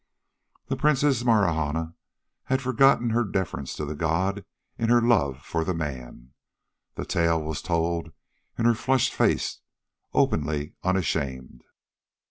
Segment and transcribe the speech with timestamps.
[0.65, 1.93] The Princess Marahna
[2.45, 4.43] had forgotten her deference to the god
[4.75, 6.33] in her love for the man.
[6.95, 8.11] The tale was told
[8.57, 9.59] in her flushed face,
[10.11, 11.61] openly, unashamed.